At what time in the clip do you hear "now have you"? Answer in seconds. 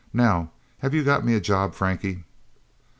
0.13-1.03